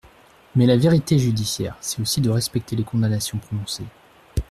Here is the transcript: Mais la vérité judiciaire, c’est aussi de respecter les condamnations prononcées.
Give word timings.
Mais 0.55 0.65
la 0.65 0.77
vérité 0.77 1.19
judiciaire, 1.19 1.77
c’est 1.79 1.99
aussi 2.01 2.21
de 2.21 2.31
respecter 2.31 2.75
les 2.75 2.83
condamnations 2.83 3.37
prononcées. 3.37 3.85